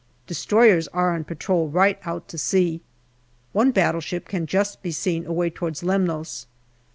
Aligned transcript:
Destroyers 0.25 0.87
are 0.87 1.13
on 1.13 1.25
patrol 1.25 1.67
right 1.69 1.99
out 2.05 2.27
to 2.29 2.37
sea. 2.39 2.81
One 3.53 3.69
battleship 3.69 4.27
can 4.27 4.47
just 4.47 4.81
be 4.81 4.91
seen 4.91 5.25
far 5.25 5.29
away 5.31 5.51
towards 5.51 5.83
Lemnos. 5.83 6.47